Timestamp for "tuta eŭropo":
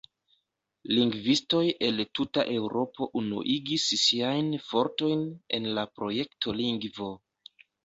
2.19-3.09